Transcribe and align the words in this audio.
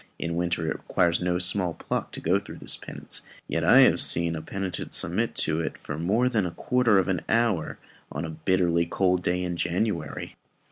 In 0.17 0.35
winter 0.35 0.67
it 0.67 0.77
requires 0.79 1.21
no 1.21 1.37
small 1.37 1.75
pluck 1.75 2.11
to 2.13 2.19
go 2.19 2.39
through 2.39 2.57
this 2.57 2.75
penance, 2.75 3.21
yet 3.47 3.63
I 3.63 3.81
have 3.81 4.01
seen 4.01 4.35
a 4.35 4.41
penitent 4.41 4.95
submit 4.95 5.35
to 5.45 5.61
it 5.61 5.77
for 5.77 5.95
more 5.99 6.27
than 6.27 6.47
a 6.47 6.57
quarter 6.57 6.97
of 6.97 7.07
an 7.07 7.21
hour 7.29 7.77
on 8.11 8.25
a 8.25 8.31
bitterly 8.31 8.87
cold 8.87 9.21
day 9.21 9.43
in 9.43 9.57
January. 9.57 10.33